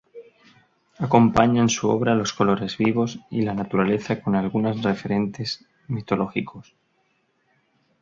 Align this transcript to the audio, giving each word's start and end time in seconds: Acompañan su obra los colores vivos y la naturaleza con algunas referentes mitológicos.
Acompañan 0.97 1.69
su 1.69 1.87
obra 1.87 2.15
los 2.15 2.33
colores 2.33 2.75
vivos 2.75 3.19
y 3.29 3.43
la 3.43 3.53
naturaleza 3.53 4.19
con 4.23 4.33
algunas 4.33 4.81
referentes 4.81 5.63
mitológicos. 5.87 6.73